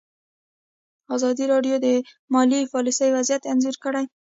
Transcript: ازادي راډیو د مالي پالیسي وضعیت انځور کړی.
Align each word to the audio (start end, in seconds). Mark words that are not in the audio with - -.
ازادي 1.15 1.45
راډیو 1.53 1.75
د 1.85 1.87
مالي 2.33 2.61
پالیسي 2.73 3.09
وضعیت 3.17 3.43
انځور 3.51 3.75
کړی. 3.83 4.05